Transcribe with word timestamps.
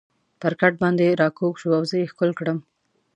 پر 0.41 0.53
کټ 0.61 0.73
باندې 0.83 1.17
را 1.21 1.27
کږ 1.37 1.53
شو 1.61 1.69
او 1.77 1.83
زه 1.89 1.95
یې 2.01 2.09
ښکل 2.11 2.31
کړم. 2.39 2.57